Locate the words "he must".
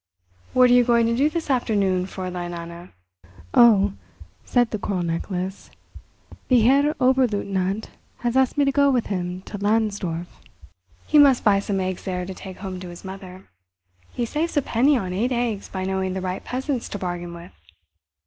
11.05-11.43